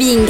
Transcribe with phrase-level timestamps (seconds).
[0.00, 0.24] Being